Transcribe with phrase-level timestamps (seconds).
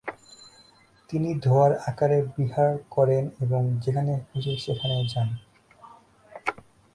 [1.09, 5.29] তিনি ধোঁয়ার আকারে বিহার করেন এবং যেখানে খুশি সেখানে যান।